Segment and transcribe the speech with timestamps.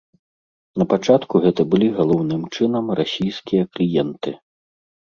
[0.81, 4.37] Напачатку гэта былі галоўным чынам расійскія кліенты.